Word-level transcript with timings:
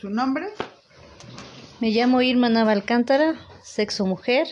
¿Su 0.00 0.10
nombre? 0.10 0.48
Me 1.80 1.90
llamo 1.90 2.22
Irma 2.22 2.48
Nava 2.48 2.72
Alcántara, 2.72 3.34
sexo 3.62 4.06
mujer. 4.06 4.46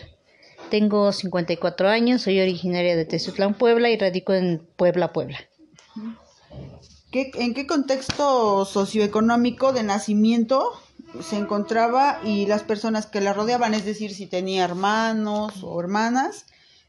Tengo 0.69 1.11
54 1.11 1.87
años, 1.87 2.21
soy 2.23 2.41
originaria 2.41 2.95
de 2.95 3.05
Tezutlán, 3.05 3.53
Puebla 3.53 3.89
y 3.89 3.97
radico 3.97 4.33
en 4.33 4.67
Puebla, 4.75 5.13
Puebla. 5.13 5.39
¿Qué, 7.11 7.31
¿En 7.35 7.53
qué 7.53 7.65
contexto 7.65 8.65
socioeconómico 8.65 9.71
de 9.71 9.83
nacimiento 9.83 10.73
se 11.21 11.37
encontraba 11.37 12.19
y 12.23 12.45
las 12.47 12.63
personas 12.63 13.05
que 13.05 13.21
la 13.21 13.31
rodeaban? 13.31 13.73
Es 13.73 13.85
decir, 13.85 14.13
si 14.13 14.27
tenía 14.27 14.65
hermanos 14.65 15.63
o 15.63 15.79
hermanas, 15.79 16.45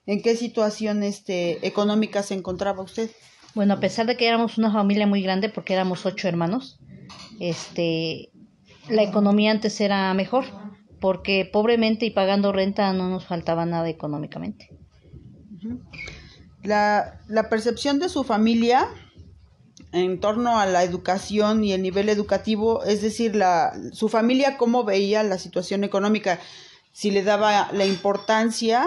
¿en 0.06 0.20
qué 0.20 0.36
situación 0.36 1.04
este, 1.04 1.64
económica 1.64 2.24
se 2.24 2.34
encontraba 2.34 2.82
usted? 2.82 3.10
Bueno, 3.58 3.74
a 3.74 3.80
pesar 3.80 4.06
de 4.06 4.16
que 4.16 4.28
éramos 4.28 4.56
una 4.56 4.72
familia 4.72 5.04
muy 5.08 5.20
grande, 5.20 5.48
porque 5.48 5.72
éramos 5.72 6.06
ocho 6.06 6.28
hermanos, 6.28 6.78
este, 7.40 8.30
la 8.88 9.02
economía 9.02 9.50
antes 9.50 9.80
era 9.80 10.14
mejor, 10.14 10.44
porque 11.00 11.44
pobremente 11.52 12.06
y 12.06 12.10
pagando 12.10 12.52
renta 12.52 12.92
no 12.92 13.08
nos 13.08 13.26
faltaba 13.26 13.66
nada 13.66 13.88
económicamente. 13.88 14.70
La, 16.62 17.18
percepción 17.50 17.98
de 17.98 18.08
su 18.08 18.22
familia 18.22 18.86
en 19.90 20.20
torno 20.20 20.60
a 20.60 20.66
la 20.66 20.84
educación 20.84 21.64
y 21.64 21.72
el 21.72 21.82
nivel 21.82 22.10
educativo, 22.10 22.84
es 22.84 23.02
decir, 23.02 23.34
la, 23.34 23.72
su 23.90 24.08
familia 24.08 24.56
cómo 24.56 24.84
veía 24.84 25.24
la 25.24 25.36
situación 25.36 25.82
económica, 25.82 26.38
si 26.92 27.10
le 27.10 27.24
daba 27.24 27.72
la 27.72 27.86
importancia 27.86 28.86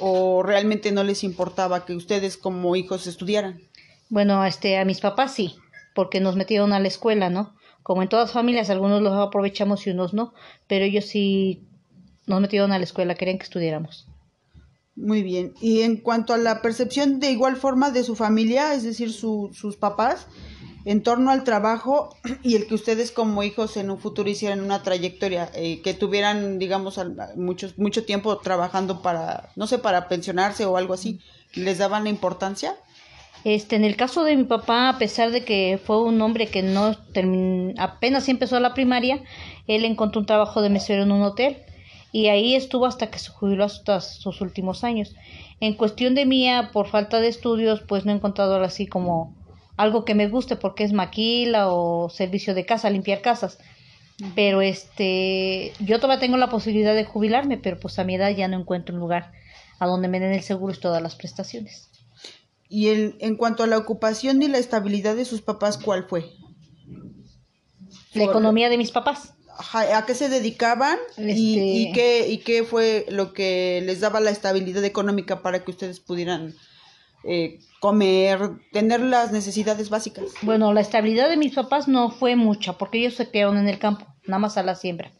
o 0.00 0.42
realmente 0.42 0.92
no 0.92 1.04
les 1.04 1.24
importaba 1.24 1.84
que 1.84 1.94
ustedes 1.94 2.38
como 2.38 2.74
hijos 2.74 3.06
estudiaran. 3.06 3.67
Bueno, 4.10 4.44
este, 4.44 4.78
a 4.78 4.84
mis 4.84 5.00
papás 5.00 5.34
sí, 5.34 5.56
porque 5.94 6.20
nos 6.20 6.36
metieron 6.36 6.72
a 6.72 6.80
la 6.80 6.88
escuela, 6.88 7.30
¿no? 7.30 7.54
Como 7.82 8.02
en 8.02 8.08
todas 8.08 8.32
familias, 8.32 8.70
algunos 8.70 9.02
los 9.02 9.14
aprovechamos 9.14 9.86
y 9.86 9.90
unos 9.90 10.14
no, 10.14 10.34
pero 10.66 10.84
ellos 10.84 11.06
sí 11.06 11.66
nos 12.26 12.40
metieron 12.40 12.72
a 12.72 12.78
la 12.78 12.84
escuela, 12.84 13.14
querían 13.14 13.38
que 13.38 13.44
estudiáramos. 13.44 14.06
Muy 14.94 15.22
bien. 15.22 15.54
Y 15.60 15.82
en 15.82 15.96
cuanto 15.96 16.34
a 16.34 16.38
la 16.38 16.60
percepción 16.60 17.20
de 17.20 17.30
igual 17.30 17.56
forma 17.56 17.90
de 17.90 18.02
su 18.02 18.16
familia, 18.16 18.74
es 18.74 18.82
decir, 18.82 19.12
su, 19.12 19.50
sus 19.52 19.76
papás, 19.76 20.26
en 20.84 21.02
torno 21.02 21.30
al 21.30 21.44
trabajo 21.44 22.16
y 22.42 22.56
el 22.56 22.66
que 22.66 22.74
ustedes 22.74 23.12
como 23.12 23.42
hijos 23.42 23.76
en 23.76 23.90
un 23.90 23.98
futuro 23.98 24.28
hicieran 24.28 24.60
una 24.60 24.82
trayectoria, 24.82 25.50
eh, 25.54 25.82
que 25.82 25.94
tuvieran, 25.94 26.58
digamos, 26.58 27.00
mucho, 27.36 27.70
mucho 27.76 28.04
tiempo 28.04 28.38
trabajando 28.38 29.02
para, 29.02 29.50
no 29.54 29.66
sé, 29.66 29.78
para 29.78 30.08
pensionarse 30.08 30.64
o 30.64 30.76
algo 30.76 30.94
así, 30.94 31.20
¿les 31.54 31.78
daban 31.78 32.04
la 32.04 32.10
importancia? 32.10 32.74
Este, 33.44 33.76
en 33.76 33.84
el 33.84 33.96
caso 33.96 34.24
de 34.24 34.36
mi 34.36 34.44
papá, 34.44 34.88
a 34.88 34.98
pesar 34.98 35.30
de 35.30 35.44
que 35.44 35.78
fue 35.82 36.02
un 36.02 36.20
hombre 36.20 36.48
que 36.48 36.62
no 36.62 36.96
apenas 37.78 38.28
empezó 38.28 38.58
la 38.60 38.74
primaria, 38.74 39.22
él 39.66 39.84
encontró 39.84 40.20
un 40.20 40.26
trabajo 40.26 40.60
de 40.60 40.70
mesero 40.70 41.04
en 41.04 41.12
un 41.12 41.22
hotel 41.22 41.58
y 42.12 42.28
ahí 42.28 42.54
estuvo 42.54 42.86
hasta 42.86 43.10
que 43.10 43.18
se 43.18 43.30
jubiló 43.30 43.64
hasta 43.64 44.00
sus 44.00 44.40
últimos 44.40 44.82
años. 44.82 45.14
En 45.60 45.74
cuestión 45.74 46.14
de 46.14 46.26
mía, 46.26 46.70
por 46.72 46.88
falta 46.88 47.20
de 47.20 47.28
estudios, 47.28 47.80
pues 47.80 48.04
no 48.04 48.12
he 48.12 48.16
encontrado 48.16 48.62
así 48.62 48.86
como 48.86 49.34
algo 49.76 50.04
que 50.04 50.14
me 50.14 50.28
guste 50.28 50.56
porque 50.56 50.84
es 50.84 50.92
maquila 50.92 51.72
o 51.72 52.08
servicio 52.10 52.54
de 52.54 52.66
casa, 52.66 52.90
limpiar 52.90 53.20
casas. 53.20 53.58
Pero 54.34 54.62
este, 54.62 55.72
yo 55.78 56.00
todavía 56.00 56.18
tengo 56.18 56.36
la 56.38 56.50
posibilidad 56.50 56.94
de 56.94 57.04
jubilarme, 57.04 57.56
pero 57.56 57.78
pues 57.78 57.98
a 58.00 58.04
mi 58.04 58.16
edad 58.16 58.30
ya 58.30 58.48
no 58.48 58.58
encuentro 58.58 58.94
un 58.94 59.00
lugar 59.00 59.30
a 59.78 59.86
donde 59.86 60.08
me 60.08 60.18
den 60.18 60.32
el 60.32 60.42
seguro 60.42 60.74
y 60.74 60.80
todas 60.80 61.00
las 61.00 61.14
prestaciones. 61.14 61.88
Y 62.68 62.88
en, 62.88 63.16
en 63.20 63.36
cuanto 63.36 63.62
a 63.62 63.66
la 63.66 63.78
ocupación 63.78 64.42
y 64.42 64.48
la 64.48 64.58
estabilidad 64.58 65.16
de 65.16 65.24
sus 65.24 65.40
papás, 65.40 65.78
¿cuál 65.78 66.04
fue? 66.04 66.30
La 68.14 68.24
economía 68.24 68.68
de 68.68 68.78
mis 68.78 68.90
papás. 68.90 69.34
¿A 69.72 70.04
qué 70.06 70.14
se 70.14 70.28
dedicaban 70.28 70.98
y, 71.16 71.86
este 71.86 71.92
qué, 71.92 72.28
y 72.28 72.38
qué 72.38 72.62
fue 72.62 73.06
lo 73.08 73.32
que 73.32 73.82
les 73.84 74.00
daba 74.00 74.20
la 74.20 74.30
estabilidad 74.30 74.84
económica 74.84 75.42
para 75.42 75.64
que 75.64 75.72
ustedes 75.72 75.98
pudieran 75.98 76.54
eh, 77.24 77.58
comer, 77.80 78.38
tener 78.72 79.00
las 79.00 79.32
necesidades 79.32 79.90
básicas? 79.90 80.26
Bueno, 80.42 80.72
la 80.72 80.80
estabilidad 80.80 81.28
de 81.28 81.36
mis 81.36 81.54
papás 81.54 81.88
no 81.88 82.10
fue 82.10 82.36
mucha 82.36 82.74
porque 82.74 82.98
ellos 82.98 83.14
se 83.14 83.30
quedaron 83.30 83.58
en 83.58 83.68
el 83.68 83.80
campo, 83.80 84.06
nada 84.26 84.38
más 84.38 84.56
a 84.58 84.62
la 84.62 84.76
siembra. 84.76 85.10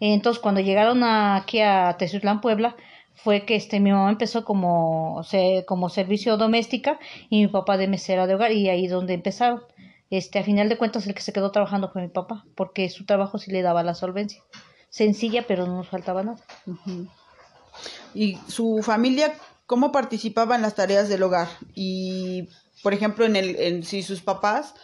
Entonces, 0.00 0.40
cuando 0.42 0.62
llegaron 0.62 1.04
aquí 1.04 1.60
a 1.60 1.96
Tezutlán, 1.98 2.40
Puebla, 2.40 2.76
fue 3.14 3.44
que 3.44 3.56
este 3.56 3.80
mi 3.80 3.92
mamá 3.92 4.10
empezó 4.10 4.44
como, 4.44 5.22
como 5.66 5.88
servicio 5.88 6.36
doméstica 6.36 6.98
y 7.30 7.42
mi 7.42 7.48
papá 7.48 7.76
de 7.76 7.88
mesera 7.88 8.26
de 8.26 8.34
hogar 8.34 8.52
y 8.52 8.68
ahí 8.68 8.86
donde 8.86 9.14
empezaron. 9.14 9.62
Este, 10.10 10.38
a 10.38 10.44
final 10.44 10.68
de 10.68 10.76
cuentas 10.76 11.06
el 11.06 11.14
que 11.14 11.22
se 11.22 11.32
quedó 11.32 11.50
trabajando 11.50 11.90
fue 11.90 12.02
mi 12.02 12.08
papá, 12.08 12.44
porque 12.54 12.88
su 12.90 13.04
trabajo 13.04 13.38
sí 13.38 13.50
le 13.50 13.62
daba 13.62 13.82
la 13.82 13.94
solvencia. 13.94 14.42
Sencilla, 14.88 15.44
pero 15.46 15.66
no 15.66 15.76
nos 15.76 15.88
faltaba 15.88 16.22
nada. 16.22 16.38
¿Y 18.14 18.38
su 18.46 18.80
familia 18.82 19.34
cómo 19.66 19.90
participaba 19.90 20.54
en 20.54 20.62
las 20.62 20.74
tareas 20.74 21.08
del 21.08 21.22
hogar? 21.22 21.48
Y, 21.74 22.48
por 22.82 22.94
ejemplo, 22.94 23.24
en 23.24 23.34
el, 23.36 23.56
en, 23.56 23.82
si 23.82 24.02
sus 24.02 24.20
papás 24.20 24.74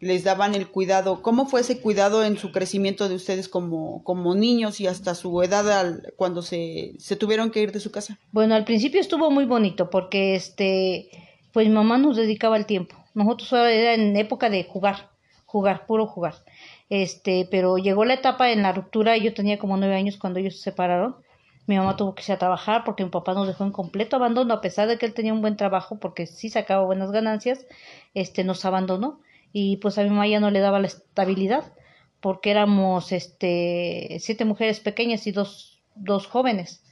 les 0.00 0.24
daban 0.24 0.54
el 0.54 0.68
cuidado. 0.68 1.22
¿Cómo 1.22 1.46
fue 1.46 1.60
ese 1.60 1.80
cuidado 1.80 2.24
en 2.24 2.38
su 2.38 2.52
crecimiento 2.52 3.08
de 3.08 3.14
ustedes 3.14 3.48
como, 3.48 4.02
como 4.02 4.34
niños 4.34 4.80
y 4.80 4.86
hasta 4.86 5.14
su 5.14 5.42
edad 5.42 5.70
al, 5.70 6.12
cuando 6.16 6.40
se, 6.42 6.94
se 6.98 7.16
tuvieron 7.16 7.50
que 7.50 7.60
ir 7.60 7.70
de 7.70 7.80
su 7.80 7.92
casa? 7.92 8.18
Bueno, 8.32 8.54
al 8.54 8.64
principio 8.64 9.00
estuvo 9.00 9.30
muy 9.30 9.44
bonito 9.44 9.90
porque 9.90 10.34
este, 10.34 11.10
pues 11.52 11.68
mi 11.68 11.74
mamá 11.74 11.98
nos 11.98 12.16
dedicaba 12.16 12.56
el 12.56 12.66
tiempo. 12.66 12.96
Nosotros 13.12 13.52
era 13.52 13.94
en 13.94 14.16
época 14.16 14.48
de 14.48 14.64
jugar, 14.64 15.10
jugar, 15.44 15.86
puro 15.86 16.06
jugar. 16.06 16.34
Este, 16.88 17.46
pero 17.50 17.76
llegó 17.76 18.04
la 18.04 18.14
etapa 18.14 18.50
en 18.50 18.62
la 18.62 18.72
ruptura, 18.72 19.16
yo 19.18 19.34
tenía 19.34 19.58
como 19.58 19.76
nueve 19.76 19.94
años 19.94 20.16
cuando 20.16 20.38
ellos 20.38 20.56
se 20.56 20.62
separaron. 20.62 21.16
Mi 21.66 21.76
mamá 21.76 21.96
tuvo 21.96 22.14
que 22.14 22.22
irse 22.22 22.32
a 22.32 22.38
trabajar 22.38 22.84
porque 22.84 23.04
mi 23.04 23.10
papá 23.10 23.34
nos 23.34 23.46
dejó 23.46 23.64
en 23.64 23.70
completo 23.70 24.16
abandono, 24.16 24.54
a 24.54 24.60
pesar 24.62 24.88
de 24.88 24.96
que 24.96 25.06
él 25.06 25.14
tenía 25.14 25.34
un 25.34 25.42
buen 25.42 25.56
trabajo, 25.56 25.98
porque 26.00 26.26
sí 26.26 26.48
sacaba 26.48 26.84
buenas 26.84 27.12
ganancias, 27.12 27.66
este, 28.14 28.44
nos 28.44 28.64
abandonó 28.64 29.20
y 29.52 29.76
pues 29.78 29.98
a 29.98 30.02
mi 30.02 30.10
mamá 30.10 30.26
ya 30.26 30.40
no 30.40 30.50
le 30.50 30.60
daba 30.60 30.80
la 30.80 30.86
estabilidad 30.86 31.72
porque 32.20 32.50
éramos 32.50 33.12
este 33.12 34.18
siete 34.20 34.44
mujeres 34.44 34.80
pequeñas 34.80 35.26
y 35.26 35.32
dos, 35.32 35.82
dos 35.94 36.26
jóvenes 36.26 36.84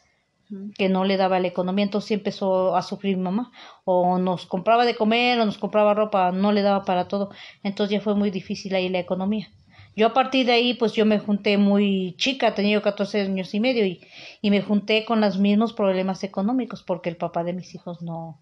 que 0.77 0.89
no 0.89 1.05
le 1.05 1.19
daba 1.19 1.41
la 1.41 1.49
economía, 1.49 1.85
entonces 1.85 2.09
sí 2.09 2.15
empezó 2.15 2.75
a 2.75 2.83
sufrir 2.83 3.19
mi 3.19 3.25
mamá, 3.25 3.53
o 3.85 4.19
nos 4.19 4.47
compraba 4.47 4.87
de 4.87 4.97
comer, 4.97 5.39
o 5.41 5.45
nos 5.45 5.59
compraba 5.59 5.93
ropa, 5.93 6.33
no 6.33 6.53
le 6.53 6.63
daba 6.63 6.85
para 6.85 7.07
todo, 7.07 7.31
entonces 7.63 7.93
ya 7.93 8.01
fue 8.01 8.15
muy 8.15 8.31
difícil 8.31 8.75
ahí 8.75 8.89
la 8.89 8.99
economía. 8.99 9.49
Yo 9.95 10.07
a 10.07 10.15
partir 10.15 10.47
de 10.47 10.53
ahí, 10.53 10.75
pues 10.75 10.93
yo 10.95 11.05
me 11.05 11.19
junté 11.19 11.59
muy 11.59 12.15
chica, 12.17 12.55
tenía 12.55 12.75
yo 12.75 12.83
14 12.83 13.23
años 13.23 13.53
y 13.53 13.61
medio, 13.61 13.85
y, 13.85 14.01
y 14.41 14.51
me 14.51 14.63
junté 14.63 15.05
con 15.05 15.21
los 15.21 15.39
mismos 15.39 15.75
problemas 15.75 16.25
económicos, 16.25 16.83
porque 16.83 17.11
el 17.11 17.17
papá 17.17 17.45
de 17.45 17.53
mis 17.53 17.75
hijos 17.75 18.01
no, 18.01 18.41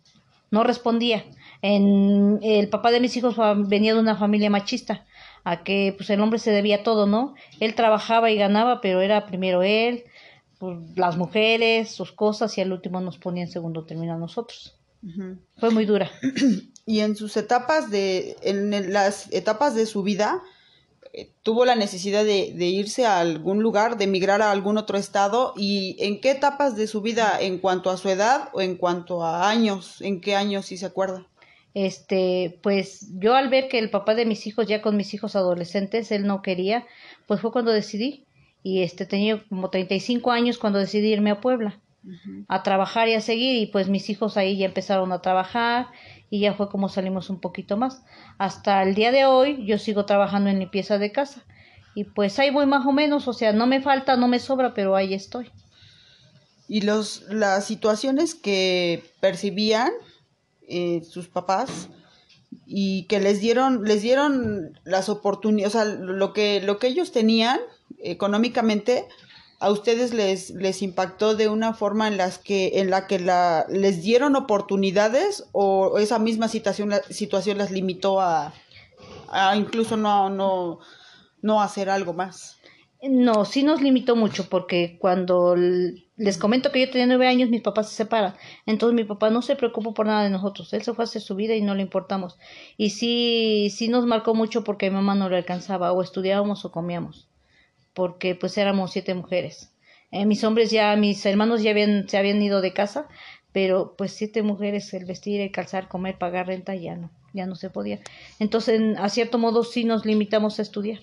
no 0.51 0.65
respondía. 0.65 1.25
En, 1.63 2.39
el 2.43 2.69
papá 2.69 2.91
de 2.91 3.01
mis 3.01 3.17
hijos 3.17 3.37
venía 3.69 3.95
de 3.95 4.01
una 4.01 4.17
familia 4.17 4.51
machista, 4.51 5.05
a 5.45 5.63
que 5.63 5.95
pues 5.97 6.11
el 6.11 6.21
hombre 6.21 6.39
se 6.39 6.51
debía 6.51 6.83
todo, 6.83 7.07
¿no? 7.07 7.35
Él 7.61 7.75
trabajaba 7.75 8.31
y 8.31 8.37
ganaba, 8.37 8.81
pero 8.81 9.01
era 9.01 9.27
primero 9.27 9.63
él, 9.63 10.05
pues, 10.59 10.79
las 10.97 11.17
mujeres, 11.17 11.91
sus 11.91 12.13
cosas, 12.13 12.57
y 12.59 12.61
al 12.61 12.73
último 12.73 13.01
nos 13.01 13.19
ponía 13.19 13.45
en 13.45 13.51
segundo 13.51 13.85
término 13.85 14.15
a 14.15 14.19
nosotros. 14.19 14.77
Fue 15.59 15.71
muy 15.71 15.85
dura. 15.85 16.11
Y 16.89 17.01
en 17.01 17.17
sus 17.17 17.37
etapas 17.37 17.91
de, 17.91 18.37
en 18.43 18.93
las 18.93 19.33
etapas 19.33 19.75
de 19.75 19.87
su 19.87 20.05
vida, 20.05 20.41
tuvo 21.43 21.65
la 21.65 21.75
necesidad 21.75 22.25
de, 22.25 22.53
de, 22.55 22.67
irse 22.67 23.07
a 23.07 23.21
algún 23.21 23.63
lugar, 23.63 23.97
de 23.97 24.05
emigrar 24.05 24.43
a 24.43 24.51
algún 24.51 24.79
otro 24.79 24.99
estado 24.99 25.55
y 25.57 25.97
en 25.99 26.21
qué 26.21 26.31
etapas 26.31 26.77
de 26.77 26.87
su 26.87 27.01
vida 27.01 27.39
en 27.41 27.59
cuanto 27.59 27.91
a 27.91 27.97
su 27.97 28.09
edad 28.09 28.49
o 28.53 28.61
en 28.61 28.77
cuanto 28.77 29.25
a 29.25 29.49
años, 29.49 30.01
en 30.03 30.21
qué 30.21 30.35
años 30.37 30.67
si 30.67 30.77
se 30.77 30.87
acuerda. 30.87 31.27
Este, 31.75 32.59
pues 32.63 33.07
yo 33.19 33.35
al 33.35 33.51
ver 33.51 33.69
que 33.69 33.79
el 33.79 33.91
papá 33.91 34.15
de 34.15 34.25
mis 34.25 34.47
hijos 34.47 34.67
ya 34.67 34.81
con 34.81 34.97
mis 34.97 35.13
hijos 35.13 35.37
adolescentes 35.37 36.11
él 36.11 36.27
no 36.27 36.41
quería, 36.41 36.87
pues 37.27 37.41
fue 37.41 37.53
cuando 37.53 37.71
decidí. 37.71 38.25
Y 38.63 38.83
este 38.83 39.07
tenía 39.07 39.45
como 39.49 39.71
35 39.71 40.31
años 40.31 40.59
cuando 40.59 40.79
decidí 40.79 41.13
irme 41.13 41.31
a 41.31 41.41
Puebla 41.41 41.79
a 42.49 42.63
trabajar 42.63 43.09
y 43.09 43.15
a 43.15 43.21
seguir. 43.21 43.63
Y 43.63 43.67
pues 43.67 43.89
mis 43.89 44.09
hijos 44.11 44.37
ahí 44.37 44.57
ya 44.57 44.67
empezaron 44.67 45.13
a 45.13 45.21
trabajar 45.21 45.89
y 46.31 46.41
ya 46.41 46.55
fue 46.55 46.69
como 46.69 46.89
salimos 46.89 47.31
un 47.31 47.41
poquito 47.41 47.77
más. 47.77 48.03
Hasta 48.39 48.83
el 48.83 48.95
día 48.95 49.13
de 49.13 49.25
hoy 49.25 49.65
yo 49.67 49.79
sigo 49.79 50.07
trabajando 50.07 50.51
en 50.51 50.59
limpieza 50.59 50.99
de 50.99 51.13
casa 51.13 51.45
y 51.95 52.05
pues 52.05 52.39
ahí 52.39 52.51
voy 52.51 52.67
más 52.67 52.87
o 52.87 52.93
menos, 52.93 53.27
o 53.27 53.33
sea, 53.33 53.53
no 53.53 53.67
me 53.67 53.81
falta, 53.81 54.17
no 54.17 54.29
me 54.29 54.39
sobra, 54.39 54.75
pero 54.75 54.97
ahí 54.97 55.15
estoy. 55.15 55.51
Y 56.69 56.83
los 56.83 57.23
las 57.31 57.65
situaciones 57.65 58.35
que 58.35 59.03
percibían 59.21 59.91
eh, 60.69 61.03
sus 61.09 61.29
papás 61.29 61.89
y 62.67 63.05
que 63.05 63.21
les 63.21 63.41
dieron 63.41 63.85
les 63.85 64.03
dieron 64.03 64.79
las 64.85 65.09
oportunidades, 65.09 65.75
o 65.75 65.79
sea, 65.79 65.85
lo 65.87 66.33
que 66.33 66.61
lo 66.61 66.79
que 66.79 66.89
ellos 66.89 67.13
tenían 67.13 67.61
económicamente 67.99 69.07
a 69.59 69.71
ustedes 69.71 70.13
les, 70.13 70.51
les 70.51 70.83
impactó 70.83 71.35
de 71.35 71.49
una 71.49 71.73
forma 71.73 72.09
en 72.09 72.17
las 72.17 72.39
que 72.39 72.81
en 72.81 72.91
la 72.91 73.07
que 73.07 73.19
la, 73.19 73.67
les 73.69 74.03
dieron 74.03 74.37
oportunidades 74.37 75.49
o 75.53 75.99
esa 75.99 76.19
misma 76.19 76.49
situación, 76.49 76.91
la, 76.91 77.03
situación 77.03 77.59
las 77.59 77.71
limitó 77.71 78.21
a, 78.21 78.53
a 79.29 79.57
incluso 79.57 79.97
no, 79.97 80.29
no, 80.29 80.81
no 81.43 81.63
hacer 81.63 81.89
algo 81.89 82.13
más. 82.13 82.59
No, 83.03 83.45
sí 83.45 83.63
nos 83.63 83.83
limitó 83.83 84.17
mucho 84.17 84.49
porque 84.49 84.99
cuando 84.99 85.55
les 86.17 86.39
comento 86.39 86.73
que 86.73 86.81
yo 86.81 86.91
tenía 86.91 87.07
nueve 87.07 87.29
años, 87.29 87.51
mis 87.51 87.61
papás 87.61 87.91
se 87.91 87.95
separan. 87.95 88.35
Entonces 88.65 88.95
mi 88.95 89.05
papá 89.05 89.31
no 89.31 89.43
se 89.43 89.55
preocupó 89.55 89.95
por 89.95 90.07
nada 90.07 90.25
de 90.25 90.31
nosotros. 90.31 90.73
Él 90.73 90.83
se 90.83 90.95
fue 90.95 91.05
a 91.05 91.07
hacer 91.07 91.23
su 91.23 91.35
vida 91.35 91.55
y 91.55 91.61
no 91.61 91.75
le 91.75 91.83
importamos. 91.83 92.39
Y 92.77 92.91
sí, 92.91 93.69
sí 93.71 93.89
nos 93.89 94.07
marcó 94.07 94.35
mucho 94.35 94.65
porque 94.65 94.91
mi 94.91 94.97
mamá 94.97 95.15
no 95.15 95.29
le 95.29 95.37
alcanzaba. 95.37 95.93
O 95.93 96.03
estudiábamos 96.03 96.65
o 96.65 96.73
comíamos. 96.73 97.29
Porque 97.97 98.35
pues 98.35 98.57
éramos 98.59 98.93
siete 98.93 99.15
mujeres. 99.15 99.73
Eh, 100.13 100.27
mis 100.27 100.45
hombres 100.45 100.71
ya, 100.71 100.95
mis 100.97 101.25
hermanos 101.25 101.63
ya 101.63 101.71
habían, 101.71 102.09
se 102.09 102.19
habían 102.19 102.41
ido 102.41 102.61
de 102.61 102.75
casa. 102.75 103.09
Pero 103.53 103.95
pues 103.97 104.13
siete 104.13 104.43
mujeres, 104.43 104.93
el 104.93 105.07
vestir, 105.07 105.41
el 105.41 105.51
calzar, 105.51 105.89
comer, 105.89 106.19
pagar 106.19 106.47
renta, 106.47 106.75
ya 106.75 106.95
no, 106.95 107.11
ya 107.33 107.47
no 107.47 107.55
se 107.55 107.71
podía. 107.71 108.01
Entonces, 108.39 108.81
a 108.99 109.09
cierto 109.09 109.39
modo 109.39 109.65
sí 109.65 109.85
nos 109.85 110.05
limitamos 110.05 110.59
a 110.59 110.63
estudiar. 110.63 111.01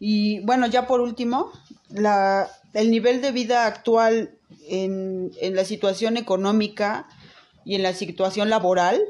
Y 0.00 0.40
bueno, 0.40 0.66
ya 0.66 0.88
por 0.88 1.00
último, 1.00 1.52
la, 1.88 2.50
el 2.74 2.90
nivel 2.90 3.22
de 3.22 3.30
vida 3.30 3.66
actual 3.66 4.32
en, 4.68 5.30
en 5.40 5.54
la 5.54 5.64
situación 5.64 6.16
económica 6.16 7.06
y 7.64 7.76
en 7.76 7.84
la 7.84 7.92
situación 7.92 8.50
laboral, 8.50 9.00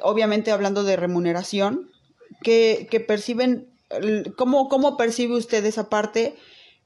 obviamente 0.00 0.52
hablando 0.52 0.84
de 0.84 0.96
remuneración, 0.96 1.90
que, 2.42 2.88
que 2.90 3.00
perciben, 3.00 3.68
¿cómo, 4.36 4.68
¿cómo 4.68 4.96
percibe 4.96 5.36
usted 5.36 5.64
esa 5.64 5.88
parte 5.88 6.36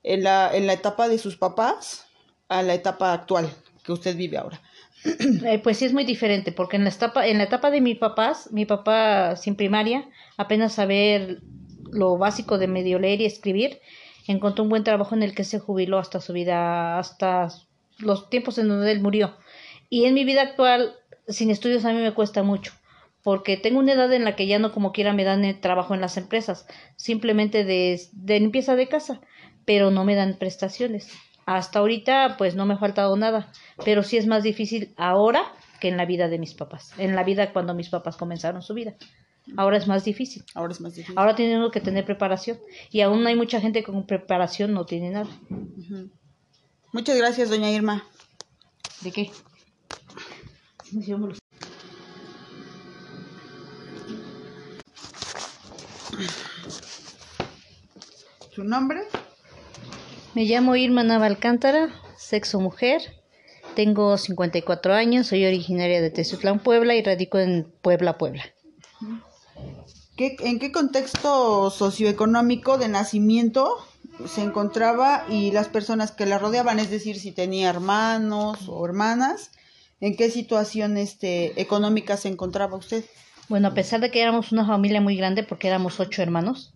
en 0.03 0.23
la, 0.25 0.55
en 0.55 0.67
la 0.67 0.73
etapa 0.73 1.09
de 1.09 1.19
sus 1.19 1.37
papás 1.37 2.07
a 2.49 2.63
la 2.63 2.75
etapa 2.75 3.13
actual 3.13 3.51
que 3.85 3.93
usted 3.93 4.17
vive 4.17 4.39
ahora? 4.39 4.61
Eh, 5.05 5.61
pues 5.63 5.79
sí 5.79 5.85
es 5.85 5.93
muy 5.93 6.05
diferente, 6.05 6.53
porque 6.53 6.77
en 6.77 6.85
la 6.85 6.91
etapa, 6.91 7.27
en 7.27 7.39
la 7.39 7.45
etapa 7.45 7.71
de 7.71 7.81
mis 7.81 7.99
papás, 7.99 8.51
mi 8.53 8.67
papá 8.67 9.37
sin 9.37 9.55
primaria, 9.55 10.09
apenas 10.37 10.75
saber 10.75 11.41
lo 11.91 12.19
básico 12.19 12.59
de 12.59 12.67
medio 12.67 12.99
leer 12.99 13.21
y 13.21 13.25
escribir, 13.25 13.81
encontró 14.27 14.65
un 14.65 14.71
buen 14.71 14.85
trabajo 14.85 15.15
en 15.15 15.23
el 15.23 15.35
que 15.35 15.45
se 15.45 15.59
jubiló 15.59 15.99
hasta 15.99 16.21
su 16.21 16.33
vida, 16.33 16.99
hasta 16.99 17.49
los 17.99 18.29
tiempos 18.29 18.59
en 18.59 18.69
donde 18.69 18.91
él 18.91 19.01
murió. 19.01 19.37
Y 19.89 20.05
en 20.05 20.15
mi 20.15 20.25
vida 20.25 20.43
actual, 20.43 20.97
sin 21.29 21.51
estudios 21.51 21.85
a 21.85 21.93
mí 21.93 22.01
me 22.01 22.13
cuesta 22.13 22.43
mucho, 22.43 22.73
porque 23.29 23.59
tengo 23.59 23.79
una 23.79 23.93
edad 23.93 24.11
en 24.15 24.25
la 24.25 24.37
que 24.37 24.47
ya 24.47 24.59
no 24.59 24.73
como 24.73 24.91
quiera 24.91 25.13
me 25.13 25.23
dan 25.23 25.61
trabajo 25.61 25.93
en 25.93 26.01
las 26.01 26.17
empresas, 26.17 26.67
simplemente 26.97 27.63
de, 27.63 28.01
de 28.13 28.41
limpieza 28.41 28.75
de 28.75 28.89
casa, 28.89 29.21
pero 29.67 29.91
no 29.91 30.07
me 30.07 30.15
dan 30.15 30.39
prestaciones. 30.39 31.13
Hasta 31.45 31.81
ahorita 31.81 32.37
pues 32.39 32.55
no 32.55 32.65
me 32.65 32.73
ha 32.73 32.79
faltado 32.79 33.15
nada, 33.19 33.53
pero 33.85 34.03
sí 34.03 34.17
es 34.17 34.27
más 34.27 34.45
difícil 34.45 34.95
ahora 34.97 35.43
que 35.79 35.89
en 35.89 35.99
la 35.99 36.07
vida 36.07 36.29
de 36.29 36.39
mis 36.39 36.55
papás, 36.55 36.95
en 36.97 37.15
la 37.15 37.23
vida 37.23 37.53
cuando 37.53 37.75
mis 37.75 37.91
papás 37.91 38.17
comenzaron 38.17 38.63
su 38.63 38.73
vida. 38.73 38.95
Ahora 39.59 39.77
es 39.77 39.87
más 39.87 40.07
difícil. 40.07 40.43
Ahora 40.55 40.73
es 40.73 40.81
más 40.81 40.95
difícil. 40.95 41.19
Ahora 41.19 41.35
tiene 41.35 41.63
que 41.71 41.83
tener 41.83 42.07
preparación. 42.07 42.59
Y 42.91 43.03
aún 43.03 43.27
hay 43.27 43.37
mucha 43.37 43.61
gente 43.61 43.83
con 43.83 44.07
preparación 44.07 44.73
no 44.73 44.87
tiene 44.87 45.11
nada. 45.11 45.29
Muchas 46.95 47.19
gracias, 47.19 47.51
doña 47.51 47.71
Irma. 47.71 48.05
¿De 49.03 49.13
qué? 49.13 49.31
¿Su 58.55 58.65
nombre? 58.65 59.03
Me 60.35 60.45
llamo 60.45 60.77
Irma 60.77 61.03
Navalcántara, 61.03 61.95
sexo 62.17 62.61
mujer. 62.61 63.01
Tengo 63.77 64.19
54 64.19 64.95
años, 64.95 65.29
soy 65.29 65.47
originaria 65.47 66.01
de 66.01 66.11
Tezutlán, 66.11 66.59
Puebla 66.59 66.97
y 66.97 67.03
radico 67.03 67.39
en 67.39 67.73
Puebla, 67.83 68.19
Puebla. 68.19 68.45
¿En 70.17 70.59
qué 70.59 70.73
contexto 70.73 71.71
socioeconómico 71.71 72.77
de 72.77 72.89
nacimiento 72.89 73.77
se 74.27 74.43
encontraba 74.43 75.25
y 75.29 75.53
las 75.53 75.69
personas 75.69 76.11
que 76.11 76.27
la 76.27 76.39
rodeaban? 76.39 76.81
Es 76.81 76.91
decir, 76.91 77.21
si 77.21 77.31
tenía 77.31 77.71
hermanos 77.71 78.69
o 78.69 78.85
hermanas, 78.85 79.53
¿en 80.01 80.17
qué 80.17 80.31
situación 80.31 80.97
este, 80.97 81.61
económica 81.61 82.17
se 82.17 82.29
encontraba 82.29 82.77
usted? 82.77 83.05
Bueno, 83.49 83.69
a 83.69 83.75
pesar 83.75 84.01
de 84.01 84.11
que 84.11 84.21
éramos 84.21 84.53
una 84.53 84.67
familia 84.67 85.01
muy 85.01 85.17
grande, 85.17 85.43
porque 85.43 85.69
éramos 85.69 86.01
ocho 86.01 86.23
hermanos, 86.23 86.75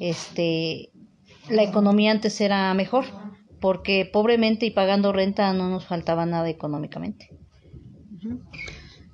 este, 0.00 0.90
la 1.48 1.62
economía 1.62 2.12
antes 2.12 2.40
era 2.40 2.72
mejor, 2.74 3.06
porque 3.60 4.08
pobremente 4.10 4.66
y 4.66 4.70
pagando 4.70 5.12
renta 5.12 5.52
no 5.52 5.68
nos 5.68 5.86
faltaba 5.86 6.26
nada 6.26 6.48
económicamente. 6.48 7.30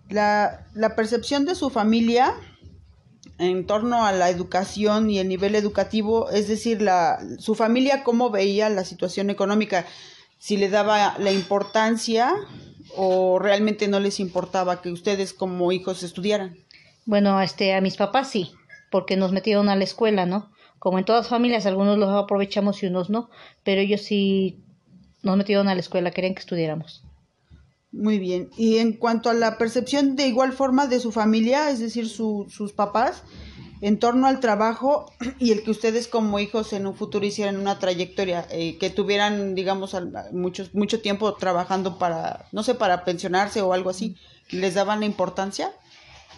La, 0.08 0.66
la 0.74 0.94
percepción 0.94 1.44
de 1.44 1.54
su 1.54 1.70
familia 1.70 2.34
en 3.40 3.66
torno 3.66 4.04
a 4.04 4.12
la 4.12 4.28
educación 4.28 5.08
y 5.08 5.18
el 5.18 5.28
nivel 5.28 5.54
educativo, 5.54 6.30
es 6.30 6.46
decir, 6.46 6.82
la, 6.82 7.18
su 7.38 7.54
familia 7.54 8.04
cómo 8.04 8.30
veía 8.30 8.68
la 8.68 8.84
situación 8.84 9.30
económica, 9.30 9.86
si 10.38 10.58
le 10.58 10.68
daba 10.68 11.16
la 11.18 11.32
importancia 11.32 12.32
o 12.96 13.38
realmente 13.38 13.88
no 13.88 13.98
les 13.98 14.20
importaba 14.20 14.82
que 14.82 14.90
ustedes 14.90 15.32
como 15.32 15.72
hijos 15.72 16.02
estudiaran. 16.02 16.58
Bueno, 17.06 17.40
este, 17.40 17.74
a 17.74 17.80
mis 17.80 17.96
papás 17.96 18.30
sí, 18.30 18.52
porque 18.90 19.16
nos 19.16 19.32
metieron 19.32 19.68
a 19.68 19.76
la 19.76 19.84
escuela, 19.84 20.26
¿no? 20.26 20.50
Como 20.78 20.98
en 20.98 21.04
todas 21.04 21.28
familias, 21.28 21.66
algunos 21.66 21.98
los 21.98 22.10
aprovechamos 22.10 22.82
y 22.82 22.86
unos 22.86 23.10
no, 23.10 23.30
pero 23.64 23.80
ellos 23.80 24.02
sí 24.02 24.58
nos 25.22 25.36
metieron 25.36 25.68
a 25.68 25.74
la 25.74 25.80
escuela, 25.80 26.10
querían 26.10 26.34
que 26.34 26.40
estudiáramos. 26.40 27.02
Muy 27.92 28.18
bien. 28.18 28.50
Y 28.56 28.78
en 28.78 28.92
cuanto 28.92 29.30
a 29.30 29.34
la 29.34 29.58
percepción 29.58 30.16
de 30.16 30.28
igual 30.28 30.52
forma 30.52 30.86
de 30.86 31.00
su 31.00 31.10
familia, 31.10 31.70
es 31.70 31.80
decir, 31.80 32.08
sus 32.08 32.72
papás, 32.72 33.24
en 33.80 33.98
torno 33.98 34.26
al 34.26 34.40
trabajo 34.40 35.10
y 35.38 35.52
el 35.52 35.62
que 35.62 35.70
ustedes 35.70 36.06
como 36.06 36.38
hijos 36.38 36.72
en 36.72 36.86
un 36.86 36.94
futuro 36.94 37.24
hicieran 37.24 37.56
una 37.56 37.78
trayectoria, 37.78 38.46
eh, 38.50 38.76
que 38.78 38.90
tuvieran, 38.90 39.54
digamos, 39.54 39.96
muchos, 40.32 40.74
mucho 40.74 41.00
tiempo 41.00 41.34
trabajando 41.34 41.98
para, 41.98 42.46
no 42.52 42.62
sé, 42.62 42.74
para 42.74 43.04
pensionarse 43.04 43.62
o 43.62 43.72
algo 43.72 43.90
así, 43.90 44.16
¿les 44.50 44.74
daban 44.74 45.00
la 45.00 45.06
importancia? 45.06 45.72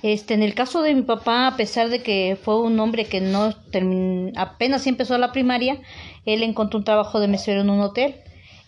Este, 0.03 0.35
en 0.35 0.43
el 0.43 0.55
caso 0.55 0.83
de 0.83 0.95
mi 0.95 1.03
papá, 1.03 1.47
a 1.47 1.57
pesar 1.57 1.89
de 1.89 2.03
que 2.03 2.37
fue 2.41 2.61
un 2.61 2.79
hombre 2.81 3.05
que 3.05 3.21
no 3.21 3.55
apenas 4.37 4.87
empezó 4.89 5.17
la 5.17 5.31
primaria, 5.31 5.81
él 6.27 6.43
encontró 6.43 6.79
un 6.79 6.85
trabajo 6.85 7.21
de 7.21 7.29
mesero 7.29 7.61
en 7.61 7.71
un 7.71 7.81
hotel 7.81 8.17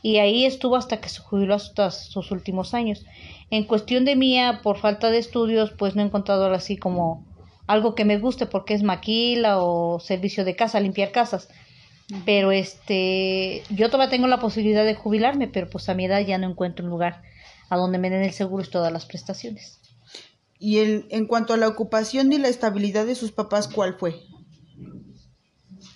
y 0.01 0.19
ahí 0.19 0.45
estuvo 0.45 0.77
hasta 0.77 1.01
que 1.01 1.09
se 1.09 1.21
jubiló 1.21 1.55
hasta 1.55 1.91
sus 1.91 2.31
últimos 2.31 2.73
años. 2.73 3.05
En 3.51 3.65
cuestión 3.65 4.05
de 4.05 4.17
mía, 4.17 4.61
por 4.63 4.79
falta 4.79 5.11
de 5.11 5.19
estudios, 5.19 5.73
pues 5.73 5.97
no 5.97 6.03
he 6.03 6.05
encontrado 6.05 6.47
así 6.53 6.76
como 6.76 7.25
algo 7.67 7.95
que 7.95 8.05
me 8.05 8.19
guste 8.19 8.47
porque 8.47 8.75
es 8.75 8.83
maquila 8.83 9.59
o 9.59 9.99
servicio 9.99 10.45
de 10.45 10.55
casa, 10.55 10.79
limpiar 10.79 11.11
casas. 11.11 11.49
Pero 12.26 12.53
este, 12.53 13.62
yo 13.71 13.91
todavía 13.91 14.11
tengo 14.11 14.26
la 14.26 14.41
posibilidad 14.41 14.85
de 14.85 14.95
jubilarme, 14.95 15.49
pero 15.49 15.69
pues 15.71 15.88
a 15.88 15.95
mi 15.95 16.05
edad 16.05 16.21
ya 16.21 16.38
no 16.38 16.49
encuentro 16.50 16.85
un 16.85 16.91
lugar 16.91 17.23
a 17.71 17.76
donde 17.76 17.99
me 17.99 18.11
den 18.11 18.23
el 18.23 18.33
seguro 18.33 18.62
y 18.62 18.71
todas 18.71 18.93
las 18.93 19.07
prestaciones. 19.07 19.81
Y 20.64 20.78
el, 20.78 21.06
en 21.11 21.26
cuanto 21.26 21.52
a 21.52 21.59
la 21.59 21.68
ocupación 21.68 22.33
y 22.33 22.38
la 22.38 22.49
estabilidad 22.49 23.04
de 23.04 23.14
sus 23.14 23.33
papás, 23.33 23.68
¿cuál 23.68 23.99
fue? 23.99 24.23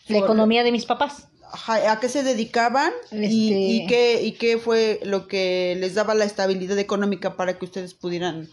La 0.09 0.19
economía 0.19 0.63
de 0.63 0.73
mis 0.73 0.85
papás 0.85 1.29
a 1.53 1.99
qué 1.99 2.11
se 2.11 2.23
dedicaban 2.23 2.93
y, 3.11 3.79
este 3.81 3.87
qué, 3.89 4.23
y 4.23 4.33
qué 4.33 4.59
fue 4.59 5.01
lo 5.05 5.27
que 5.27 5.75
les 5.81 5.95
daba 5.95 6.15
la 6.15 6.27
estabilidad 6.27 6.79
económica 6.79 7.37
para 7.37 7.59
que 7.59 7.65
ustedes 7.65 7.95
pudieran 7.95 8.51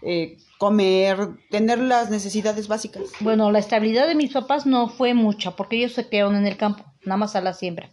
eh, 0.00 0.38
comer, 0.56 1.28
tener 1.50 1.78
las 1.78 2.08
necesidades 2.08 2.68
básicas. 2.68 3.02
Bueno, 3.20 3.50
la 3.52 3.58
estabilidad 3.58 4.06
de 4.06 4.14
mis 4.14 4.32
papás 4.32 4.64
no 4.64 4.88
fue 4.88 5.12
mucha 5.12 5.56
porque 5.56 5.76
ellos 5.76 5.92
se 5.92 6.08
quedaron 6.08 6.36
en 6.36 6.46
el 6.46 6.56
campo, 6.56 6.84
nada 7.04 7.18
más 7.18 7.36
a 7.36 7.42
la 7.42 7.52
siembra. 7.52 7.90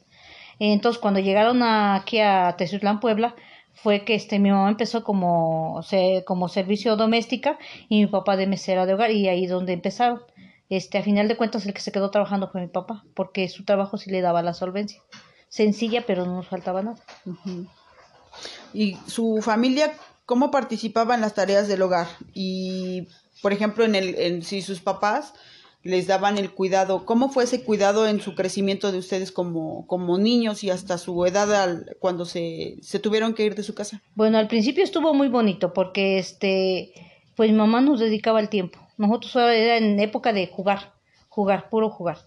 Entonces, 0.60 1.02
cuando 1.02 1.20
llegaron 1.20 1.62
aquí 1.62 2.20
a 2.20 2.56
Tezutlán, 2.58 3.02
Puebla, 3.02 3.36
fue 3.84 4.04
que 4.04 4.16
este 4.16 4.40
mi 4.40 4.52
mamá 4.52 4.70
empezó 4.70 5.04
como, 5.04 5.82
como 6.26 6.50
servicio 6.50 6.96
doméstica 6.96 7.58
y 7.88 8.02
mi 8.02 8.08
papá 8.08 8.36
de 8.36 8.48
mesera 8.48 8.86
de 8.86 8.94
hogar 8.94 9.12
y 9.12 9.28
ahí 9.28 9.48
donde 9.48 9.74
empezaron 9.74 10.22
este, 10.70 11.00
a 11.00 11.04
final 11.04 11.28
de 11.28 11.36
cuentas 11.36 11.66
el 11.66 11.74
que 11.74 11.82
se 11.82 11.92
quedó 11.92 12.12
trabajando 12.12 12.50
fue 12.50 12.62
mi 12.62 12.68
papá, 12.68 13.04
porque 13.16 13.50
su 13.50 13.66
trabajo 13.66 13.98
sí 13.98 14.12
le 14.12 14.22
daba 14.22 14.44
la 14.44 14.54
solvencia. 14.54 15.02
Sencilla, 15.50 16.04
pero 16.06 16.26
no 16.26 16.36
nos 16.36 16.48
faltaba 16.48 16.84
nada. 16.84 16.98
¿Y 18.72 18.96
su 19.08 19.42
familia 19.42 19.92
cómo 20.28 20.52
participaba 20.52 21.16
en 21.16 21.22
las 21.22 21.34
tareas 21.34 21.68
del 21.68 21.82
hogar? 21.82 22.08
Y, 22.36 23.08
por 23.42 23.52
ejemplo, 23.52 23.84
en 23.84 23.96
el, 23.96 24.16
en, 24.20 24.44
si 24.44 24.62
sus 24.62 24.80
papás 24.80 25.34
les 25.84 26.08
daban 26.08 26.38
el 26.38 26.52
cuidado, 26.52 27.06
¿cómo 27.06 27.30
fue 27.30 27.46
ese 27.46 27.64
cuidado 27.64 28.08
en 28.08 28.20
su 28.20 28.36
crecimiento 28.36 28.92
de 28.92 28.98
ustedes 28.98 29.32
como, 29.32 29.88
como 29.88 30.18
niños 30.18 30.64
y 30.64 30.70
hasta 30.70 30.98
su 30.98 31.26
edad 31.26 31.54
al, 31.54 31.96
cuando 32.00 32.26
se, 32.26 32.78
se 32.82 33.00
tuvieron 33.00 33.34
que 33.34 33.46
ir 33.46 33.56
de 33.56 33.64
su 33.64 33.74
casa? 33.74 34.02
Bueno, 34.16 34.38
al 34.38 34.48
principio 34.48 34.84
estuvo 34.84 35.14
muy 35.14 35.30
bonito 35.30 35.74
porque 35.74 36.18
este, 36.18 36.94
pues 37.36 37.52
mamá 37.54 37.82
nos 37.82 38.00
dedicaba 38.00 38.40
el 38.40 38.50
tiempo 38.50 38.80
nosotros 39.00 39.34
era 39.38 39.78
en 39.78 39.98
época 40.00 40.34
de 40.34 40.48
jugar, 40.48 40.92
jugar, 41.30 41.70
puro 41.70 41.90
jugar. 41.90 42.18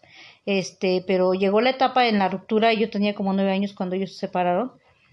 Este, 0.47 1.05
pero 1.07 1.35
llegó 1.35 1.61
la 1.61 1.71
etapa 1.71 2.07
en 2.07 2.19
la 2.19 2.29
ruptura, 2.31 2.73
yo 2.73 2.89
tenía 2.89 3.15
como 3.15 3.35
nueve 3.35 3.53
años 3.53 3.75
cuando 3.75 3.95
ellos 3.95 4.13
se 4.13 4.21
separaron. 4.21 4.73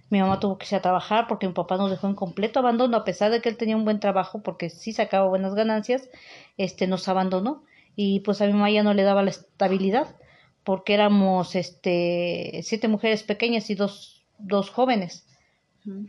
Mi 0.09 0.21
mamá 0.21 0.39
tuvo 0.39 0.57
que 0.57 0.63
irse 0.63 0.77
a 0.77 0.81
trabajar 0.81 1.27
porque 1.27 1.47
mi 1.47 1.53
papá 1.53 1.75
nos 1.75 1.91
dejó 1.91 2.07
en 2.07 2.15
completo 2.15 2.59
abandono, 2.59 2.95
a 2.95 3.03
pesar 3.03 3.29
de 3.29 3.41
que 3.41 3.49
él 3.49 3.57
tenía 3.57 3.75
un 3.75 3.83
buen 3.83 3.99
trabajo, 3.99 4.41
porque 4.41 4.69
sí 4.69 4.93
sacaba 4.93 5.27
buenas 5.27 5.53
ganancias, 5.53 6.09
este, 6.57 6.87
nos 6.87 7.09
abandonó. 7.09 7.63
Y 7.95 8.21
pues 8.21 8.41
a 8.41 8.45
mi 8.45 8.53
mamá 8.53 8.69
ya 8.71 8.83
no 8.83 8.93
le 8.93 9.03
daba 9.03 9.23
la 9.23 9.29
estabilidad 9.29 10.15
porque 10.63 10.93
éramos 10.93 11.55
este 11.55 12.61
siete 12.63 12.87
mujeres 12.87 13.23
pequeñas 13.23 13.69
y 13.69 13.75
dos, 13.75 14.25
dos 14.37 14.69
jóvenes 14.69 15.25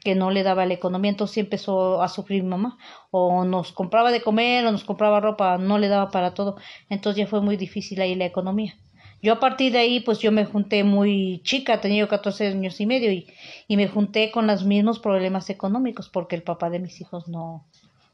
que 0.02 0.14
no 0.14 0.30
le 0.30 0.42
daba 0.42 0.66
la 0.66 0.74
economía, 0.74 1.10
entonces 1.10 1.34
sí 1.34 1.40
empezó 1.40 2.02
a 2.02 2.08
sufrir 2.08 2.42
mi 2.42 2.50
mamá, 2.50 2.76
o 3.10 3.44
nos 3.44 3.72
compraba 3.72 4.12
de 4.12 4.20
comer, 4.20 4.66
o 4.66 4.72
nos 4.72 4.84
compraba 4.84 5.20
ropa, 5.20 5.58
no 5.58 5.78
le 5.78 5.88
daba 5.88 6.10
para 6.10 6.34
todo, 6.34 6.56
entonces 6.88 7.20
ya 7.20 7.26
fue 7.26 7.40
muy 7.40 7.56
difícil 7.56 8.00
ahí 8.00 8.14
la 8.14 8.26
economía. 8.26 8.76
Yo 9.22 9.34
a 9.34 9.40
partir 9.40 9.72
de 9.72 9.78
ahí, 9.78 10.00
pues 10.00 10.18
yo 10.18 10.32
me 10.32 10.46
junté 10.46 10.82
muy 10.82 11.40
chica, 11.44 11.80
tenía 11.80 12.00
yo 12.00 12.08
14 12.08 12.48
años 12.48 12.80
y 12.80 12.86
medio, 12.86 13.12
y, 13.12 13.26
y 13.68 13.76
me 13.76 13.86
junté 13.86 14.30
con 14.30 14.46
los 14.46 14.64
mismos 14.64 14.98
problemas 14.98 15.50
económicos, 15.50 16.08
porque 16.08 16.36
el 16.36 16.42
papá 16.42 16.70
de 16.70 16.80
mis 16.80 17.00
hijos 17.00 17.28
no, 17.28 17.66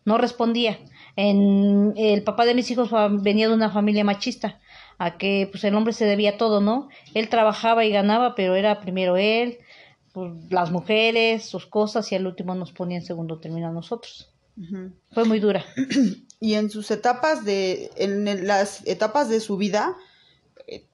no 0.07 0.17
respondía. 0.17 0.79
En, 1.17 1.93
el 1.97 2.23
papá 2.23 2.47
de 2.47 2.55
mis 2.55 2.71
hijos 2.71 2.91
venía 3.23 3.49
de 3.49 3.55
una 3.55 3.71
familia 3.71 4.05
machista, 4.05 4.59
a 4.97 5.19
que 5.19 5.49
pues 5.51 5.63
el 5.65 5.75
hombre 5.75 5.93
se 5.93 6.07
debía 6.07 6.39
todo, 6.39 6.63
¿no? 6.63 6.89
Él 7.13 7.29
trabajaba 7.29 7.85
y 7.85 7.91
ganaba, 7.91 8.35
pero 8.35 8.55
era 8.55 8.81
primero 8.81 9.19
él, 9.19 9.59
pues, 10.15 10.33
las 10.51 10.71
mujeres, 10.71 11.45
sus 11.45 11.67
cosas, 11.67 12.11
y 12.13 12.15
al 12.15 12.27
último 12.27 12.55
nos 12.55 12.73
ponía 12.73 12.97
en 12.97 13.05
segundo 13.05 13.39
término 13.39 13.69
a 13.69 13.73
nosotros. 13.73 14.33
Fue 15.13 15.25
muy 15.27 15.41
dura. 15.41 15.65
Y 16.39 16.53
en 16.53 16.69
sus 16.69 16.91
etapas 16.91 17.47
de, 17.47 17.91
en 17.97 18.47
las 18.47 18.87
etapas 18.87 19.31
de 19.31 19.41
su 19.41 19.57
vida, 19.57 19.97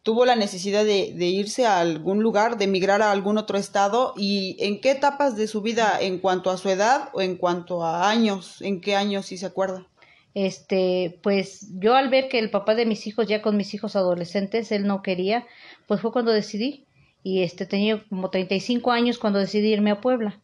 tuvo 0.02 0.25
la 0.26 0.37
necesidad 0.37 0.85
de, 0.85 1.12
de, 1.14 1.26
irse 1.26 1.67
a 1.67 1.81
algún 1.81 2.23
lugar, 2.23 2.59
de 2.59 2.64
emigrar 2.64 3.02
a 3.02 3.11
algún 3.11 3.38
otro 3.38 3.59
estado, 3.59 4.14
y 4.17 4.57
en 4.61 4.81
qué 4.81 4.91
etapas 4.91 5.37
de 5.37 5.47
su 5.47 5.62
vida, 5.62 5.99
en 6.00 6.19
cuanto 6.19 6.50
a 6.50 6.57
su 6.57 6.69
edad 6.69 7.09
o 7.12 7.23
en 7.23 7.37
cuanto 7.37 7.85
a 7.85 8.11
años, 8.11 8.61
en 8.62 8.81
qué 8.81 8.97
años 8.97 9.26
si 9.26 9.38
se 9.38 9.47
acuerda. 9.47 9.87
Este, 10.35 11.19
pues 11.23 11.69
yo 11.79 11.95
al 11.95 12.09
ver 12.09 12.29
que 12.29 12.38
el 12.38 12.50
papá 12.50 12.75
de 12.75 12.87
mis 12.87 13.07
hijos, 13.07 13.26
ya 13.26 13.43
con 13.43 13.57
mis 13.57 13.75
hijos 13.75 13.97
adolescentes, 13.97 14.73
él 14.73 14.87
no 14.87 15.02
quería, 15.02 15.47
pues 15.87 16.00
fue 16.00 16.12
cuando 16.12 16.33
decidí 16.33 16.87
y 17.23 17.43
este 17.43 17.67
tenía 17.67 18.02
como 18.09 18.31
35 18.31 18.91
años 18.91 19.19
cuando 19.19 19.38
decidí 19.38 19.73
irme 19.73 19.91
a 19.91 20.00
Puebla 20.00 20.41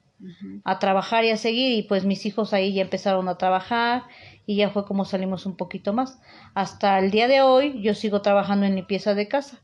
a 0.65 0.79
trabajar 0.81 1.25
y 1.25 1.31
a 1.31 1.37
seguir 1.37 1.79
y 1.79 1.83
pues 1.85 2.05
mis 2.05 2.27
hijos 2.27 2.53
ahí 2.53 2.75
ya 2.75 2.83
empezaron 2.83 3.29
a 3.29 3.39
trabajar 3.39 4.03
y 4.49 4.57
ya 4.57 4.71
fue 4.71 4.87
como 4.87 5.05
salimos 5.05 5.45
un 5.45 5.59
poquito 5.59 5.93
más. 5.93 6.21
Hasta 6.55 6.99
el 6.99 7.11
día 7.11 7.29
de 7.29 7.43
hoy 7.43 7.83
yo 7.83 7.95
sigo 7.95 8.23
trabajando 8.23 8.65
en 8.65 8.77
limpieza 8.77 9.15
de 9.15 9.29
casa 9.29 9.61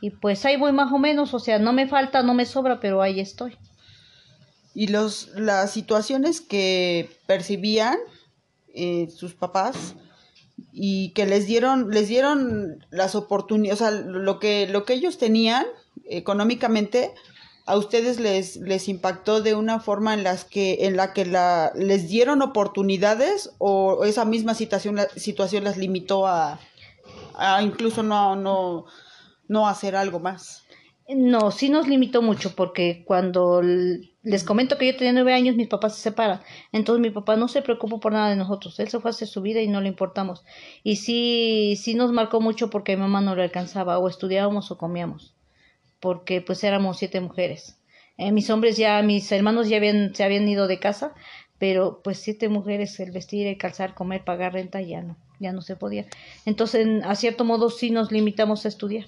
y 0.00 0.10
pues 0.10 0.44
ahí 0.44 0.56
voy 0.56 0.70
más 0.70 0.92
o 0.92 0.98
menos, 0.98 1.34
o 1.34 1.40
sea, 1.40 1.58
no 1.58 1.72
me 1.72 1.88
falta, 1.88 2.22
no 2.22 2.34
me 2.34 2.46
sobra, 2.46 2.78
pero 2.78 3.02
ahí 3.02 3.18
estoy. 3.18 3.58
Y 4.76 4.86
los 4.86 5.30
las 5.34 5.72
situaciones 5.72 6.40
que 6.40 7.10
percibían 7.26 7.98
eh, 8.72 9.08
sus 9.10 9.34
papás 9.34 9.96
y 10.72 11.10
que 11.14 11.26
les 11.26 11.48
dieron 11.48 11.90
les 11.90 12.06
dieron 12.06 12.86
las 12.90 13.16
oportunidades, 13.16 13.82
o 13.82 13.84
sea, 13.84 13.90
lo 13.90 14.38
que 14.38 14.68
lo 14.68 14.84
que 14.84 14.92
ellos 14.92 15.18
tenían 15.18 15.66
económicamente 16.08 17.12
a 17.68 17.76
ustedes 17.76 18.18
les, 18.18 18.56
les 18.56 18.88
impactó 18.88 19.42
de 19.42 19.54
una 19.54 19.78
forma 19.78 20.14
en 20.14 20.24
las 20.24 20.46
que 20.46 20.86
en 20.86 20.96
la 20.96 21.12
que 21.12 21.26
la, 21.26 21.70
les 21.74 22.08
dieron 22.08 22.40
oportunidades 22.40 23.50
o 23.58 24.04
esa 24.04 24.24
misma 24.24 24.54
situación 24.54 24.96
la, 24.96 25.06
situación 25.10 25.64
las 25.64 25.76
limitó 25.76 26.26
a, 26.26 26.58
a 27.34 27.62
incluso 27.62 28.02
no 28.02 28.36
no 28.36 28.86
no 29.48 29.68
hacer 29.68 29.96
algo 29.96 30.18
más 30.18 30.64
no 31.08 31.50
sí 31.50 31.68
nos 31.68 31.86
limitó 31.88 32.22
mucho 32.22 32.54
porque 32.56 33.04
cuando 33.06 33.60
les 33.62 34.44
comento 34.44 34.78
que 34.78 34.86
yo 34.86 34.96
tenía 34.96 35.12
nueve 35.12 35.34
años 35.34 35.56
mis 35.56 35.68
papás 35.68 35.94
se 35.96 36.02
separan. 36.02 36.40
Entonces 36.70 37.00
mi 37.00 37.10
papá 37.10 37.36
no 37.36 37.48
se 37.48 37.62
preocupó 37.62 37.98
por 37.98 38.12
nada 38.12 38.28
de 38.28 38.36
nosotros. 38.36 38.78
Él 38.78 38.88
se 38.88 39.00
fue 39.00 39.08
a 39.08 39.12
hacer 39.12 39.26
su 39.26 39.40
vida 39.40 39.62
y 39.62 39.68
no 39.68 39.80
le 39.80 39.88
importamos. 39.88 40.44
Y 40.82 40.96
sí 40.96 41.76
sí 41.82 41.94
nos 41.94 42.12
marcó 42.12 42.42
mucho 42.42 42.68
porque 42.68 42.94
mi 42.94 43.02
mamá 43.02 43.22
no 43.22 43.34
le 43.34 43.44
alcanzaba 43.44 43.98
o 43.98 44.06
estudiábamos 44.06 44.70
o 44.70 44.76
comíamos 44.76 45.37
porque 46.00 46.40
pues 46.40 46.62
éramos 46.64 46.98
siete 46.98 47.20
mujeres. 47.20 47.78
Eh, 48.16 48.32
mis 48.32 48.50
hombres 48.50 48.76
ya, 48.76 49.00
mis 49.02 49.30
hermanos 49.30 49.68
ya 49.68 49.76
habían, 49.76 50.14
se 50.14 50.24
habían 50.24 50.48
ido 50.48 50.66
de 50.66 50.80
casa, 50.80 51.14
pero 51.58 52.00
pues 52.02 52.18
siete 52.18 52.48
mujeres, 52.48 52.98
el 53.00 53.10
vestir, 53.10 53.46
el 53.46 53.58
calzar, 53.58 53.94
comer, 53.94 54.24
pagar 54.24 54.54
renta, 54.54 54.80
ya 54.80 55.02
no, 55.02 55.16
ya 55.38 55.52
no 55.52 55.62
se 55.62 55.76
podía. 55.76 56.06
Entonces, 56.44 56.86
a 57.04 57.14
cierto 57.14 57.44
modo 57.44 57.70
sí 57.70 57.90
nos 57.90 58.10
limitamos 58.10 58.64
a 58.64 58.68
estudiar. 58.68 59.06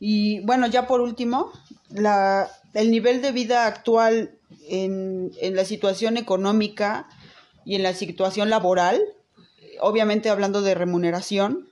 Y 0.00 0.40
bueno, 0.40 0.66
ya 0.66 0.86
por 0.86 1.00
último, 1.00 1.52
la, 1.90 2.48
el 2.74 2.90
nivel 2.90 3.22
de 3.22 3.32
vida 3.32 3.66
actual 3.66 4.32
en, 4.68 5.32
en 5.40 5.56
la 5.56 5.64
situación 5.64 6.16
económica 6.16 7.08
y 7.64 7.74
en 7.74 7.82
la 7.82 7.92
situación 7.92 8.50
laboral, 8.50 9.00
obviamente 9.80 10.30
hablando 10.30 10.62
de 10.62 10.74
remuneración, 10.74 11.68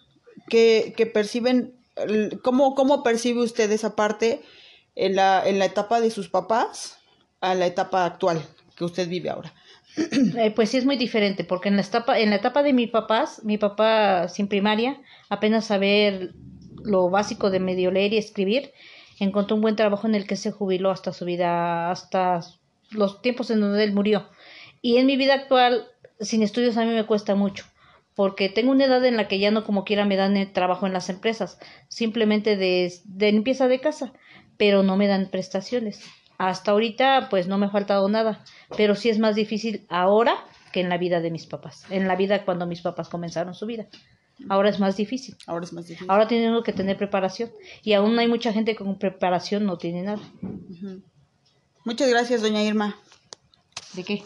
que, 0.49 0.95
que 0.97 1.07
perciben 1.07 1.76
¿Cómo, 2.43 2.75
¿Cómo 2.75 3.03
percibe 3.03 3.43
usted 3.43 3.71
esa 3.71 3.97
parte 3.97 4.43
en 4.95 5.17
la, 5.17 5.47
en 5.47 5.59
la 5.59 5.65
etapa 5.65 6.01
de 6.01 6.11
sus 6.11 6.29
papás 6.29 6.99
a 7.41 7.55
la 7.55 7.67
etapa 7.67 8.05
actual 8.05 8.43
que 8.77 8.85
usted 8.85 9.09
vive 9.09 9.31
ahora? 9.31 9.53
Eh, 10.37 10.51
pues 10.51 10.69
sí 10.69 10.77
es 10.77 10.85
muy 10.85 10.97
diferente, 10.97 11.43
porque 11.43 11.71
en 11.71 11.77
la 11.77 11.83
etapa, 11.83 12.19
en 12.19 12.29
la 12.29 12.37
etapa 12.37 12.63
de 12.63 12.75
mis 12.75 12.91
papás, 12.91 13.43
mi 13.45 13.57
papá 13.57 14.29
sin 14.29 14.47
primaria, 14.47 15.01
apenas 15.31 15.65
saber 15.65 16.35
lo 16.85 17.09
básico 17.09 17.49
de 17.49 17.61
medio 17.61 17.91
leer 17.91 18.13
y 18.13 18.19
escribir, 18.19 18.73
encontró 19.19 19.57
un 19.57 19.63
buen 19.63 19.75
trabajo 19.75 20.07
en 20.07 20.15
el 20.15 20.27
que 20.27 20.37
se 20.37 20.53
jubiló 20.53 20.91
hasta 20.91 21.15
su 21.15 21.25
vida, 21.25 21.91
hasta 21.91 22.41
los 22.91 23.23
tiempos 23.23 23.51
en 23.51 23.61
donde 23.61 23.83
él 23.85 23.95
murió. 23.95 24.29
Y 24.83 24.99
en 24.99 25.07
mi 25.07 25.17
vida 25.17 25.33
actual, 25.33 25.87
sin 26.21 26.43
estudios 26.43 26.77
a 26.77 26.85
mí 26.85 26.93
me 26.93 27.07
cuesta 27.07 27.35
mucho 27.35 27.65
porque 28.17 28.49
tengo 28.49 28.73
una 28.73 28.87
edad 28.87 29.05
en 29.05 29.17
la 29.17 29.29
que 29.29 29.39
ya 29.39 29.53
no 29.53 29.63
como 29.63 29.85
quiera 29.85 30.05
me 30.07 30.17
dan 30.17 30.37
el 30.37 30.53
trabajo 30.53 30.87
en 30.87 30.93
las 30.95 31.11
empresas, 31.11 31.59
simplemente 31.89 32.57
de, 32.57 32.93
de 33.05 33.31
limpieza 33.31 33.69
de 33.69 33.81
casa, 33.81 34.13
pero 34.57 34.83
no 34.83 34.97
me 34.97 35.07
dan 35.07 35.29
prestaciones. 35.31 36.03
Hasta 36.39 36.73
ahorita 36.73 37.29
pues 37.31 37.47
no 37.47 37.59
me 37.59 37.67
ha 37.67 37.71
faltado 37.71 38.09
nada, 38.09 38.43
pero 38.77 38.95
sí 38.95 39.11
es 39.11 39.19
más 39.19 39.37
difícil 39.37 39.87
ahora 39.89 40.35
que 40.73 40.81
en 40.81 40.89
la 40.89 40.99
vida 40.99 41.21
de 41.21 41.31
mis 41.31 41.47
papás, 41.47 41.85
en 41.91 42.09
la 42.09 42.17
vida 42.17 42.45
cuando 42.45 42.67
mis 42.67 42.81
papás 42.81 43.09
comenzaron 43.09 43.55
su 43.55 43.67
vida. 43.67 43.87
Ahora 44.49 44.69
es 44.69 44.81
más 44.81 44.97
difícil. 44.97 45.37
Ahora 45.47 45.65
es 45.65 45.73
más 45.73 45.87
difícil. 45.87 46.11
Ahora 46.11 46.29
tienen 46.29 46.63
que 46.63 46.73
tener 46.73 46.97
preparación 46.97 47.51
y 47.83 47.95
aún 47.95 48.19
hay 48.19 48.29
mucha 48.29 48.53
gente 48.53 48.77
con 48.77 48.99
preparación 48.99 49.65
no 49.65 49.79
tiene 49.79 50.03
nada. 50.03 50.23
Muchas 51.85 52.11
gracias, 52.11 52.43
doña 52.43 52.63
Irma. 52.63 52.97
¿De 53.95 54.05
qué? 54.05 54.23